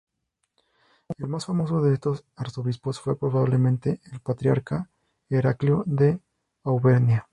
El 1.19 1.27
más 1.27 1.45
famoso 1.45 1.79
de 1.83 1.93
estos 1.93 2.25
arzobispos 2.35 2.99
fue, 2.99 3.15
probablemente, 3.15 4.01
el 4.11 4.19
patriarca 4.19 4.89
Heraclio 5.29 5.83
de 5.85 6.19
Auvernia. 6.63 7.27